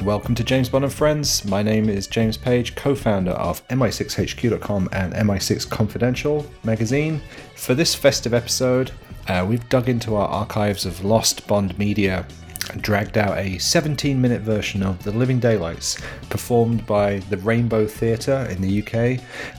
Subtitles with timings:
[0.00, 1.44] and welcome to James Bond and Friends.
[1.44, 7.20] My name is James Page, co founder of MI6HQ.com and MI6 Confidential magazine.
[7.54, 8.92] For this festive episode,
[9.28, 12.26] uh, we've dug into our archives of lost Bond media
[12.70, 17.86] and dragged out a 17 minute version of The Living Daylights, performed by the Rainbow
[17.86, 18.94] Theatre in the UK,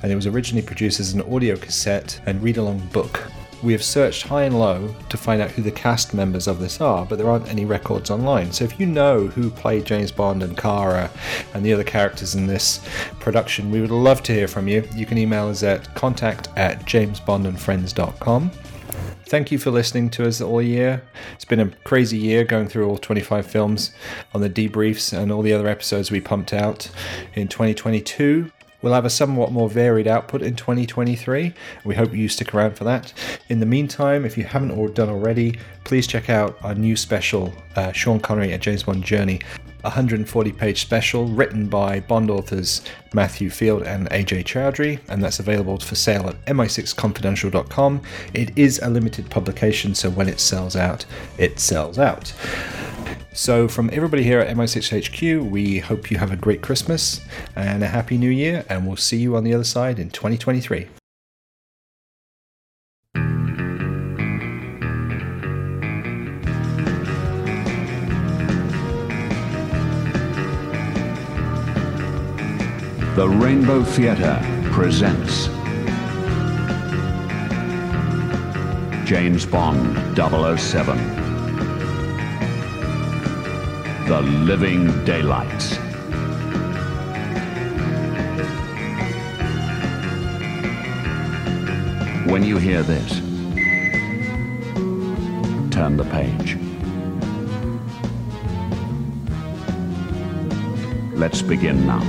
[0.02, 3.32] and it was originally produced as an audio cassette and read along book.
[3.64, 6.82] We have searched high and low to find out who the cast members of this
[6.82, 8.52] are, but there aren't any records online.
[8.52, 11.12] So if you know who played James Bond and Kara
[11.54, 12.84] and the other characters in this
[13.20, 14.88] production, we would love to hear from you.
[14.96, 18.52] You can email us at contact at jamesbondandfriends.com.
[19.28, 21.04] Thank you for listening to us all year.
[21.36, 23.92] It's been a crazy year going through all 25 films
[24.34, 26.90] on the debriefs and all the other episodes we pumped out
[27.36, 28.52] in 2022.
[28.82, 31.54] We'll have a somewhat more varied output in 2023.
[31.84, 33.14] We hope you stick around for that.
[33.50, 37.92] In the meantime, if you haven't done already, please check out our new special, uh,
[37.92, 39.40] Sean Connery at James Bond Journey.
[39.82, 42.82] 140 page special written by Bond authors
[43.14, 48.02] Matthew Field and Ajay Chowdhury, and that's available for sale at mi6confidential.com.
[48.34, 51.06] It is a limited publication, so when it sells out,
[51.38, 52.34] it sells out.
[53.34, 57.22] So, from everybody here at MI6HQ, we hope you have a great Christmas
[57.56, 60.90] and a happy new year, and we'll see you on the other side in 2023.
[73.16, 74.40] The Rainbow Theatre
[74.74, 75.48] presents
[79.08, 81.31] James Bond 007
[84.12, 85.78] The Living Daylights.
[92.30, 93.20] When you hear this,
[95.72, 96.58] turn the page.
[101.14, 102.04] Let's begin now.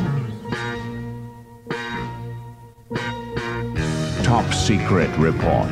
[4.24, 5.70] Top Secret Report.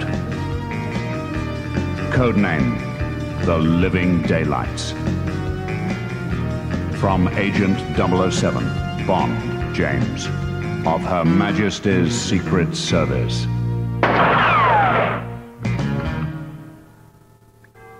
[2.14, 2.78] Codename
[3.47, 4.94] The Living Daylights.
[7.00, 8.62] From Agent 007,
[9.06, 10.26] Bond James,
[10.86, 13.46] of Her Majesty's Secret Service.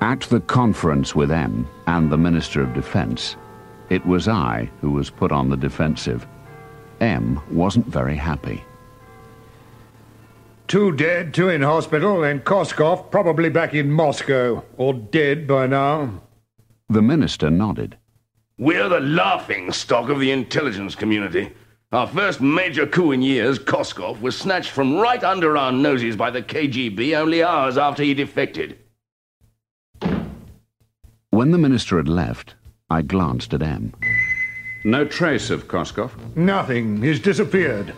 [0.02, 3.36] At the conference with M and the Minister of Defense,
[3.88, 6.26] it was I who was put on the defensive.
[7.00, 8.62] M wasn't very happy.
[10.68, 16.20] Two dead, two in hospital, and Koskov probably back in Moscow, or dead by now.
[16.90, 17.96] The minister nodded.
[18.60, 21.50] We're the laughing stock of the intelligence community.
[21.93, 26.28] Our first major coup in years, Koskov, was snatched from right under our noses by
[26.28, 28.78] the KGB only hours after he defected.
[31.31, 32.54] When the minister had left,
[32.91, 33.94] I glanced at M.
[34.84, 36.10] No trace of Koskov.
[36.37, 37.00] Nothing.
[37.00, 37.94] He's disappeared.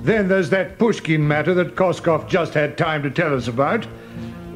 [0.00, 3.86] Then there's that Pushkin matter that Koskov just had time to tell us about.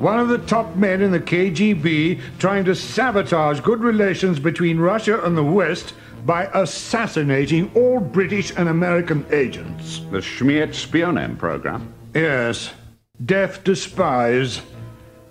[0.01, 5.23] One of the top men in the KGB trying to sabotage good relations between Russia
[5.23, 5.93] and the West
[6.25, 10.01] by assassinating all British and American agents.
[10.11, 11.93] The Schmiert Spionem program.
[12.15, 12.73] Yes,
[13.27, 14.63] death to spies.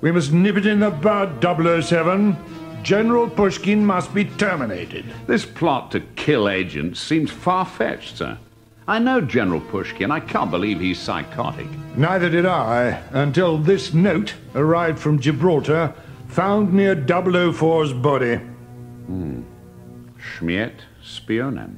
[0.01, 2.37] We must nip it in the bud, 007.
[2.83, 5.03] General Pushkin must be terminated.
[5.25, 8.37] This plot to kill agents seems far fetched, sir.
[8.89, 10.09] I know General Pushkin.
[10.09, 11.67] I can't believe he's psychotic.
[11.95, 15.93] Neither did I, until this note arrived from Gibraltar,
[16.27, 18.37] found near 004's body.
[19.05, 19.43] Hmm.
[20.17, 20.73] Schmiert
[21.03, 21.77] Spionem.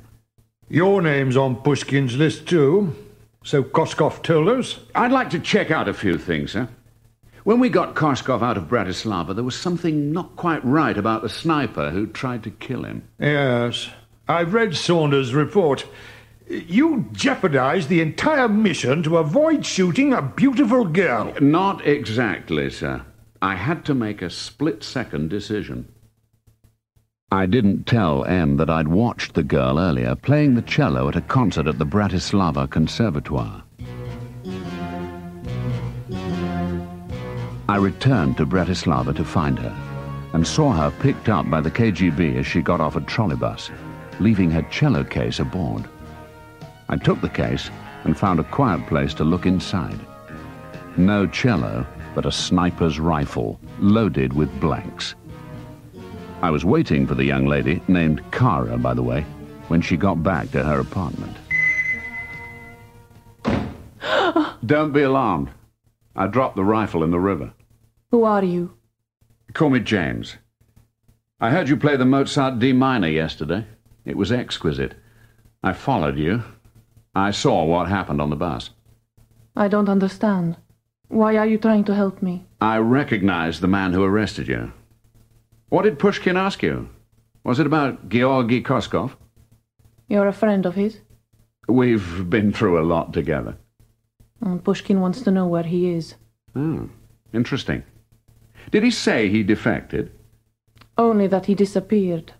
[0.69, 2.95] Your name's on Pushkin's list, too.
[3.43, 4.79] So Koskov told us.
[4.95, 6.69] I'd like to check out a few things, sir.
[7.43, 11.29] When we got Koskov out of Bratislava, there was something not quite right about the
[11.29, 13.03] sniper who tried to kill him.
[13.19, 13.89] Yes,
[14.29, 15.85] I've read Saunders' report.
[16.51, 21.33] You jeopardized the entire mission to avoid shooting a beautiful girl.
[21.39, 23.03] Not exactly, sir.
[23.41, 25.87] I had to make a split second decision.
[27.31, 31.21] I didn't tell M that I'd watched the girl earlier playing the cello at a
[31.21, 33.63] concert at the Bratislava Conservatoire.
[37.69, 39.73] I returned to Bratislava to find her
[40.33, 43.71] and saw her picked up by the KGB as she got off a trolleybus,
[44.19, 45.87] leaving her cello case aboard.
[46.91, 47.69] I took the case
[48.03, 49.99] and found a quiet place to look inside.
[50.97, 55.15] No cello, but a sniper's rifle loaded with blanks.
[56.41, 59.21] I was waiting for the young lady, named Kara, by the way,
[59.69, 61.37] when she got back to her apartment.
[64.65, 65.49] Don't be alarmed.
[66.13, 67.53] I dropped the rifle in the river.
[68.09, 68.73] Who are you?
[69.53, 70.35] Call me James.
[71.39, 73.65] I heard you play the Mozart D minor yesterday.
[74.03, 74.95] It was exquisite.
[75.63, 76.43] I followed you.
[77.13, 78.69] I saw what happened on the bus.
[79.55, 80.55] I don't understand.
[81.09, 82.45] Why are you trying to help me?
[82.61, 84.71] I recognize the man who arrested you.
[85.67, 86.89] What did Pushkin ask you?
[87.43, 89.11] Was it about Georgy Koskov?
[90.07, 90.99] You're a friend of his?
[91.67, 93.57] We've been through a lot together.
[94.39, 96.15] And Pushkin wants to know where he is.
[96.55, 96.89] Oh,
[97.33, 97.83] interesting.
[98.71, 100.11] Did he say he defected?
[100.97, 102.33] Only that he disappeared.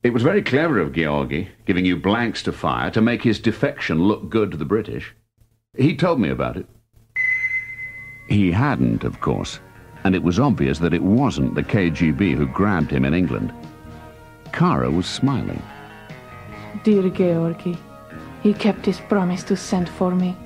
[0.00, 4.04] It was very clever of Georgy, giving you blanks to fire to make his defection
[4.04, 5.12] look good to the British.
[5.76, 6.66] He told me about it.
[8.28, 9.58] He hadn't, of course,
[10.04, 13.52] and it was obvious that it wasn't the KGB who grabbed him in England.
[14.52, 15.62] Kara was smiling.
[16.84, 17.76] Dear Georgy,
[18.40, 20.36] he kept his promise to send for me.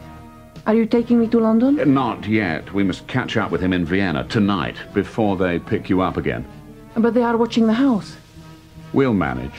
[0.67, 1.79] Are you taking me to London?
[1.79, 2.73] Uh, not yet.
[2.73, 6.47] We must catch up with him in Vienna tonight before they pick you up again.
[6.97, 8.17] But they are watching the house.
[8.93, 9.55] We'll manage.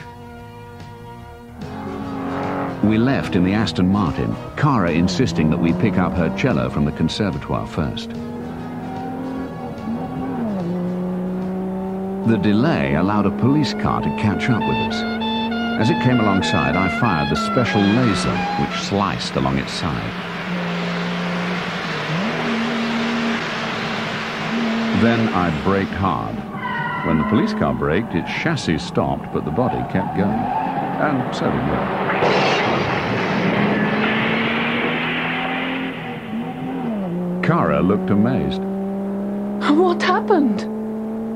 [2.84, 6.84] We left in the Aston Martin, Kara insisting that we pick up her cello from
[6.84, 8.10] the conservatoire first.
[12.28, 14.94] The delay allowed a police car to catch up with us.
[15.80, 20.12] As it came alongside, I fired the special laser, which sliced along its side.
[25.02, 26.53] Then I braked hard.
[27.06, 30.30] When the police car braked, its chassis stopped, but the body kept going.
[30.30, 31.76] And so did we.
[37.46, 38.62] Kara looked amazed.
[39.78, 40.62] What happened?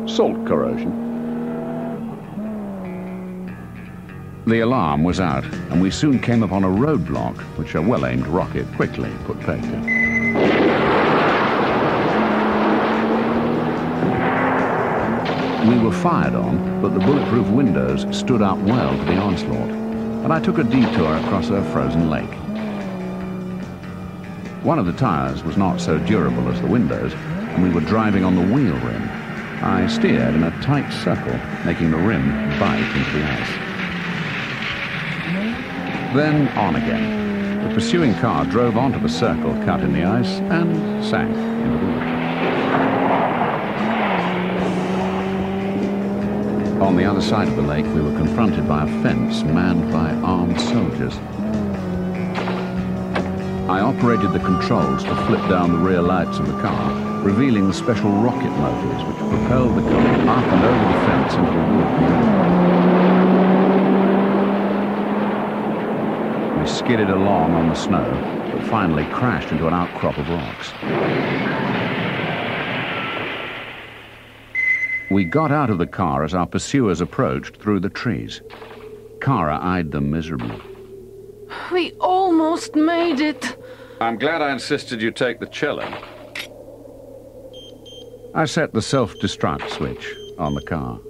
[0.09, 1.05] Salt corrosion.
[4.47, 8.67] The alarm was out, and we soon came upon a roadblock, which a well-aimed rocket
[8.75, 9.98] quickly put paid to.
[15.69, 20.32] We were fired on, but the bulletproof windows stood up well to the onslaught, and
[20.32, 22.32] I took a detour across a frozen lake.
[24.65, 28.25] One of the tires was not so durable as the windows, and we were driving
[28.25, 29.11] on the wheel rim.
[29.62, 32.26] I steered in a tight circle, making the rim
[32.59, 33.50] bite into the ice.
[36.14, 37.69] Then on again.
[37.69, 41.93] The pursuing car drove onto the circle cut in the ice and sank into the
[41.93, 42.18] water.
[46.80, 50.12] On the other side of the lake, we were confronted by a fence manned by
[50.25, 51.16] armed soldiers.
[53.69, 56.92] I operated the controls to flip down the rear lights of the car,
[57.25, 61.50] revealing the special rocket motors which propelled the car up and over the fence into
[61.50, 61.90] the wood.
[66.60, 68.08] We skidded along on the snow,
[68.52, 70.72] but finally crashed into an outcrop of rocks.
[75.19, 78.41] We got out of the car as our pursuers approached through the trees.
[79.20, 80.62] Kara eyed them miserably.
[81.73, 83.56] We almost made it.
[84.00, 85.82] I'm glad I insisted you take the cello.
[88.32, 91.00] I set the self-destruct switch on the car.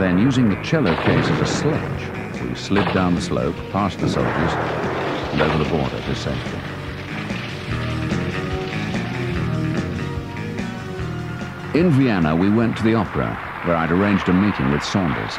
[0.00, 4.08] Then, using the cello case as a sledge, we slid down the slope, past the
[4.08, 4.52] soldiers,
[5.34, 6.67] and over the border to safety.
[11.78, 15.38] In Vienna, we went to the opera, where I'd arranged a meeting with Saunders.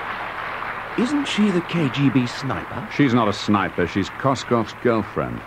[0.98, 2.88] Isn't she the KGB sniper?
[2.96, 5.41] She's not a sniper, she's Koskov's girlfriend.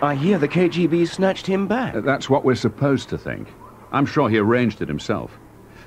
[0.00, 1.94] I hear the KGB snatched him back.
[1.94, 3.52] Uh, That's what we're supposed to think.
[3.92, 5.38] I'm sure he arranged it himself.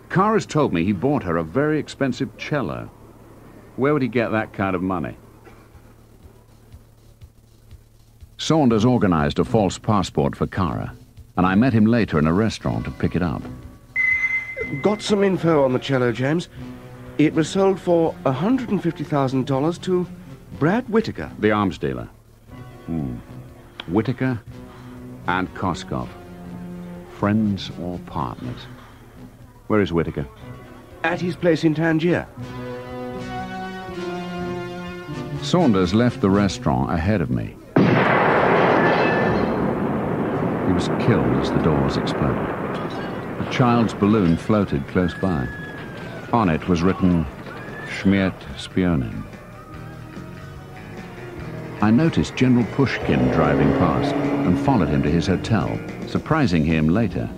[0.10, 2.88] Kara's told me he bought her a very expensive cello.
[3.78, 5.18] Where would he get that kind of money?
[8.38, 10.96] Saunders organized a false passport for Kara,
[11.36, 13.42] and I met him later in a restaurant to pick it up.
[14.80, 16.48] Got some info on the cello, James.
[17.18, 20.08] It was sold for $150,000 to
[20.60, 21.30] Brad Whitaker.
[21.40, 22.08] The arms dealer.
[22.86, 23.16] Hmm.
[23.88, 24.40] Whitaker
[25.28, 26.08] and Koskov.
[27.20, 28.66] Friends or partners?
[29.68, 30.26] Where is Whitaker?
[31.04, 32.26] At his place in Tangier.
[35.44, 37.56] Saunders left the restaurant ahead of me.
[40.68, 42.91] He was killed as the doors exploded.
[43.52, 45.46] A child's balloon floated close by.
[46.32, 47.26] On it was written,
[47.86, 49.24] Schmiert Spionen.
[51.82, 55.78] I noticed General Pushkin driving past and followed him to his hotel,
[56.08, 57.30] surprising him later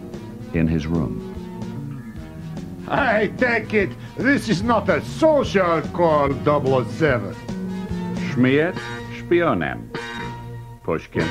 [0.53, 1.17] in his room.
[2.87, 7.33] I take it this is not a social call, 007.
[8.29, 8.77] Schmiert
[9.17, 9.89] Spionen.
[10.83, 11.27] Pushkin.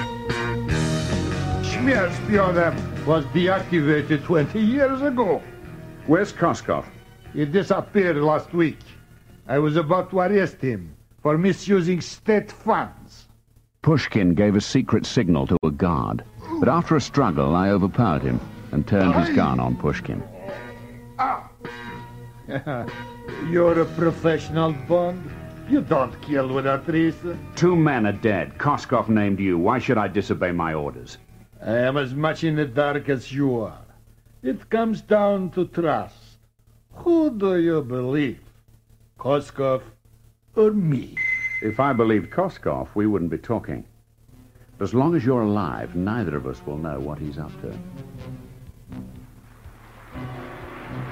[1.63, 5.43] Schmierspionem was deactivated 20 years ago.
[6.07, 6.85] Where's Koskov?
[7.33, 8.79] He disappeared last week.
[9.49, 13.29] I was about to arrest him for misusing state funds.
[13.83, 16.23] Pushkin gave a secret signal to a guard,
[16.61, 18.41] but after a struggle, I overpowered him
[18.71, 20.23] and turned his gun on Pushkin.
[21.19, 21.51] Ah.
[23.51, 25.29] You're a professional, Bond.
[25.69, 27.45] You don't kill without reason.
[27.57, 28.59] Two men are dead.
[28.59, 29.59] Koskov named you.
[29.59, 31.19] Why should I disobey my orders?
[31.65, 33.85] I am as much in the dark as you are.
[34.43, 36.39] It comes down to trust.
[36.95, 38.41] Who do you believe?
[39.19, 39.83] Koskov
[40.57, 41.17] or me?
[41.63, 43.85] If I believed Koskov, we wouldn't be talking.
[44.77, 47.79] But as long as you're alive, neither of us will know what he's up to.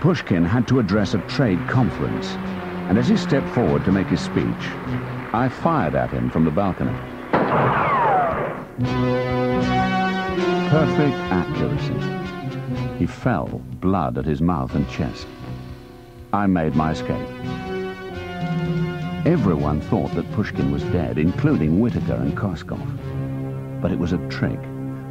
[0.01, 2.31] Pushkin had to address a trade conference,
[2.89, 4.43] and as he stepped forward to make his speech,
[5.33, 6.97] I fired at him from the balcony.
[10.71, 12.97] Perfect accuracy.
[12.97, 15.27] He fell, blood at his mouth and chest.
[16.33, 17.29] I made my escape.
[19.27, 22.81] Everyone thought that Pushkin was dead, including Whitaker and Koskov.
[23.83, 24.61] But it was a trick.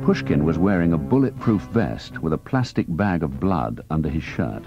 [0.03, 4.63] Pushkin was wearing a bulletproof vest with a plastic bag of blood under his shirt.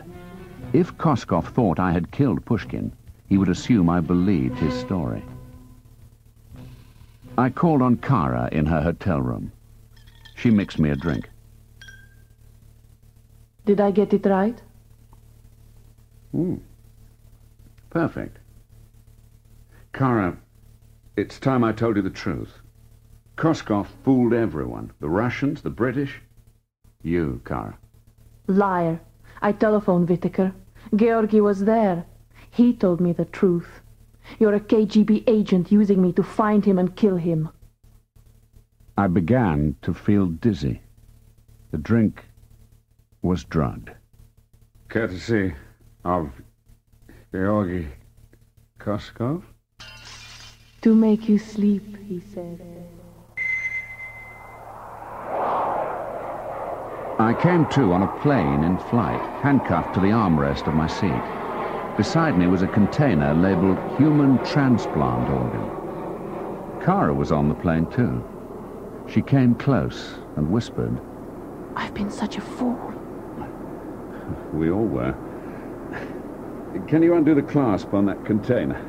[0.74, 2.92] If Koskov thought I had killed Pushkin,
[3.30, 5.22] he would assume I believed his story.
[7.38, 9.52] I called on Kara in her hotel room.
[10.42, 11.30] She mixed me a drink.
[13.64, 14.60] Did I get it right?
[16.32, 16.56] Hmm.
[17.90, 18.38] Perfect.
[19.92, 20.36] Kara,
[21.16, 22.58] it's time I told you the truth.
[23.36, 24.90] Koskov fooled everyone.
[24.98, 26.20] The Russians, the British.
[27.02, 27.78] You, Kara.
[28.48, 28.98] Liar.
[29.42, 30.52] I telephoned Whitaker.
[30.92, 32.04] Georgi was there.
[32.50, 33.80] He told me the truth.
[34.40, 37.50] You're a KGB agent using me to find him and kill him.
[38.96, 40.82] I began to feel dizzy.
[41.70, 42.24] The drink
[43.22, 43.90] was drugged.
[44.88, 45.54] Courtesy
[46.04, 46.30] of
[47.32, 47.88] Georgi
[48.78, 49.42] Koskov?
[50.82, 52.60] To make you sleep, he said.
[57.18, 61.96] I came to on a plane in flight, handcuffed to the armrest of my seat.
[61.96, 66.82] Beside me was a container labeled Human Transplant Organ.
[66.84, 68.22] Kara was on the plane too.
[69.08, 71.00] She came close and whispered,
[71.76, 72.78] I've been such a fool.
[74.52, 75.14] We all were.
[76.88, 78.80] Can you undo the clasp on that container?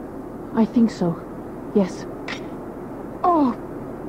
[0.53, 1.20] I think so.
[1.74, 2.05] Yes.
[3.24, 3.58] Oh,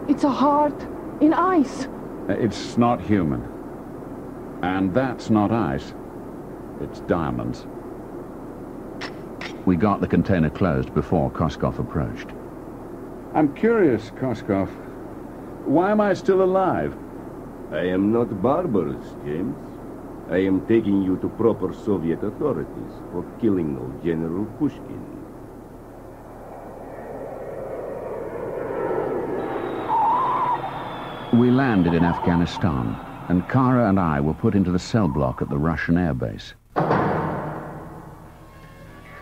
[0.08, 0.74] it's a heart
[1.20, 1.86] in ice.
[2.28, 3.48] Uh, it's not human.
[4.62, 5.94] And that's not ice.
[6.80, 7.66] It's diamonds.
[9.64, 12.28] We got the container closed before Koskov approached.
[13.32, 14.68] I'm curious, Koskov.
[15.64, 16.94] Why am I still alive?
[17.72, 19.56] I am not barbarous, James.
[20.28, 25.00] I am taking you to proper Soviet authorities for killing of General Pushkin.
[31.40, 32.94] We landed in Afghanistan,
[33.30, 36.52] and Kara and I were put into the cell block at the Russian airbase.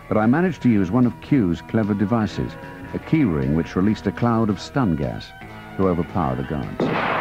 [0.09, 2.51] But I managed to use one of Q's clever devices,
[2.93, 5.31] a keyring which released a cloud of stun gas
[5.77, 7.13] to overpower the guards.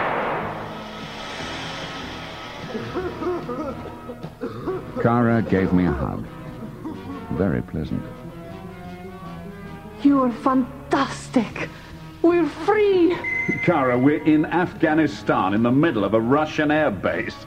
[5.03, 6.25] Kara gave me a hug.
[7.33, 8.03] Very pleasant.
[10.03, 11.69] You're fantastic.
[12.23, 13.17] We're free.
[13.65, 17.47] Kara, we're in Afghanistan, in the middle of a Russian air base.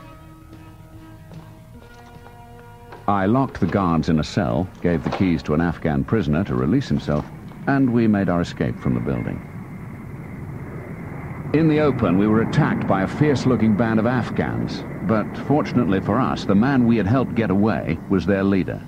[3.08, 6.56] I locked the guards in a cell, gave the keys to an Afghan prisoner to
[6.56, 7.26] release himself,
[7.68, 9.55] and we made our escape from the building.
[11.56, 16.20] In the open, we were attacked by a fierce-looking band of Afghans, but fortunately for
[16.20, 18.82] us, the man we had helped get away was their leader.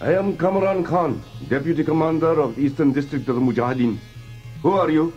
[0.00, 3.98] I am Kamran Khan, Deputy Commander of Eastern District of the Mujahideen.
[4.62, 5.12] Who are you?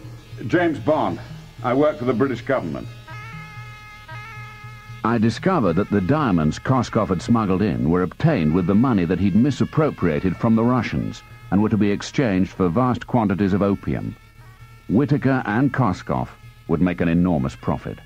[0.48, 1.22] James Bond.
[1.64, 2.90] I work for the British government.
[5.06, 9.20] I discovered that the diamonds Koskov had smuggled in were obtained with the money that
[9.20, 14.16] he'd misappropriated from the Russians and were to be exchanged for vast quantities of opium.
[14.90, 16.30] Whitaker and Koskov
[16.68, 18.00] would make an enormous profit.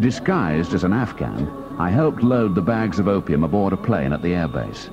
[0.00, 4.22] Disguised as an Afghan, I helped load the bags of opium aboard a plane at
[4.22, 4.90] the airbase.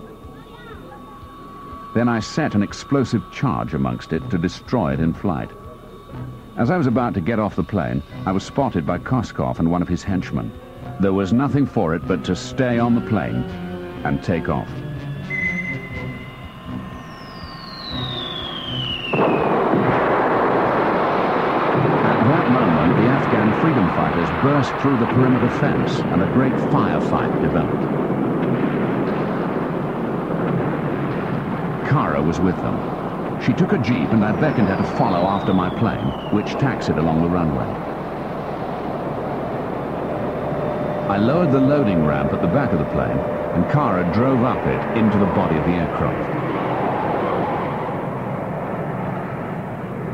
[1.93, 5.51] Then I set an explosive charge amongst it to destroy it in flight.
[6.57, 9.69] As I was about to get off the plane, I was spotted by Koskov and
[9.69, 10.51] one of his henchmen.
[10.99, 13.43] There was nothing for it but to stay on the plane
[14.05, 14.69] and take off.
[22.05, 26.53] At that moment, the Afghan freedom fighters burst through the perimeter fence and a great
[26.53, 27.83] firefight developed.
[31.85, 32.79] Kara was with them.
[33.41, 36.97] She took a jeep and I beckoned her to follow after my plane, which taxied
[36.97, 37.94] along the runway.
[41.07, 43.19] I lowered the loading ramp at the back of the plane
[43.53, 46.35] and Kara drove up it into the body of the aircraft.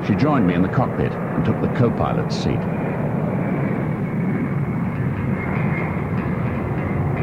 [0.06, 2.60] She joined me in the cockpit and took the co-pilot's seat.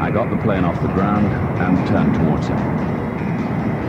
[0.01, 2.57] I got the plane off the ground and turned towards him.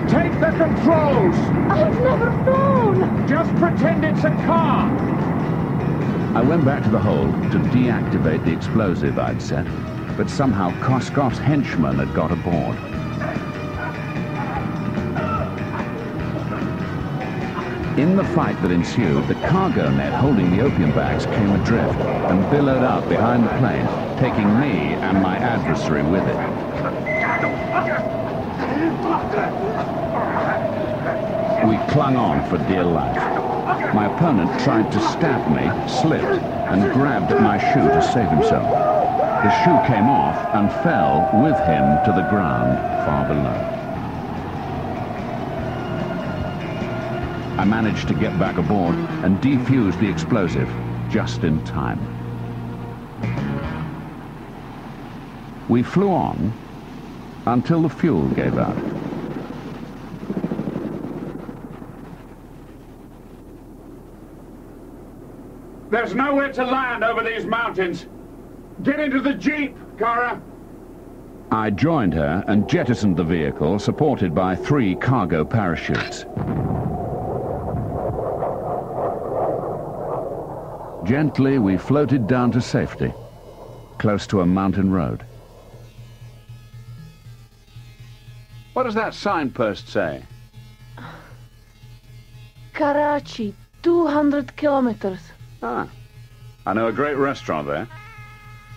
[0.09, 1.37] Take the controls!
[1.71, 3.27] I've never flown!
[3.27, 4.91] Just pretend it's a car!
[6.33, 9.67] I went back to the hold to deactivate the explosive I'd set,
[10.17, 12.77] but somehow Koskov's henchman had got aboard.
[17.99, 21.99] In the fight that ensued, the cargo net holding the opium bags came adrift
[22.31, 26.39] and billowed out behind the plane, taking me and my adversary with it.
[31.67, 33.39] We clung on for dear life.
[33.92, 36.38] My opponent tried to stab me, slipped,
[36.70, 38.68] and grabbed at my shoe to save himself.
[39.42, 43.80] His shoe came off and fell with him to the ground far below.
[47.59, 48.94] I managed to get back aboard
[49.25, 50.70] and defuse the explosive
[51.11, 51.99] just in time.
[55.68, 56.52] We flew on
[57.47, 59.00] until the fuel gave out.
[66.11, 68.07] There's nowhere to land over these mountains.
[68.83, 70.43] Get into the jeep, Kara.
[71.52, 76.25] I joined her and jettisoned the vehicle, supported by three cargo parachutes.
[81.09, 83.14] Gently, we floated down to safety,
[83.99, 85.25] close to a mountain road.
[88.73, 90.25] What does that signpost say?
[92.73, 95.20] Karachi, 200 kilometers.
[95.62, 95.88] Ah,
[96.66, 97.88] I know a great restaurant there.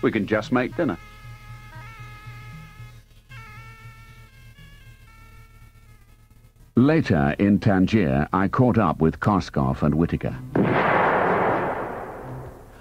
[0.02, 0.98] We can just make dinner.
[6.76, 10.32] Later, in Tangier, I caught up with Koskov and Whitaker.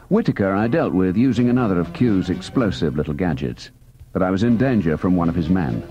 [0.10, 3.72] Whitaker I dealt with using another of Q's explosive little gadgets,
[4.12, 5.84] but I was in danger from one of his men.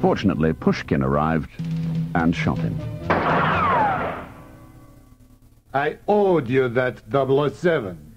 [0.00, 1.50] Fortunately, Pushkin arrived
[2.14, 2.78] and shot him.
[5.74, 8.07] I owed you that 007.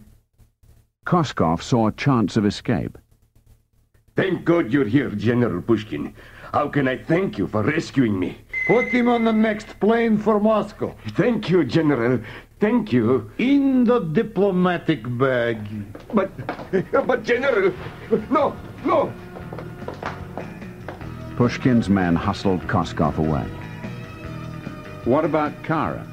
[1.06, 2.98] Koskov saw a chance of escape.
[4.16, 6.14] Thank God you're here, General Pushkin.
[6.54, 8.38] How can I thank you for rescuing me?
[8.68, 10.96] Put him on the next plane for Moscow.
[11.14, 12.20] Thank you, General.
[12.60, 13.32] Thank you.
[13.40, 15.58] In the diplomatic bag.
[16.14, 16.30] But,
[17.08, 17.74] but, General,
[18.30, 19.12] no, no.
[21.36, 23.48] Pushkin's men hustled Koskov away.
[25.06, 26.06] What about Kara?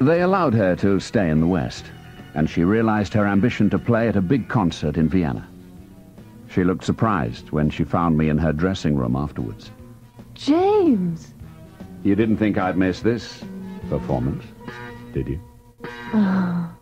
[0.00, 1.84] They allowed her to stay in the West,
[2.36, 5.48] and she realized her ambition to play at a big concert in Vienna.
[6.50, 9.70] She looked surprised when she found me in her dressing room afterwards.
[10.34, 11.32] James!
[12.04, 13.42] You didn't think I'd miss this
[13.88, 14.44] performance,
[15.14, 15.40] did you?
[16.12, 16.75] Ah.